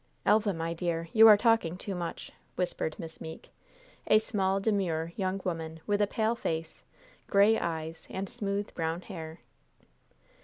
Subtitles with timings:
[0.25, 3.51] "Elva, my dear, you are talking too much," whispered Miss Meeke,
[4.07, 6.83] a small, demure young woman, with a pale face,
[7.27, 9.41] gray eyes and smooth brown hair.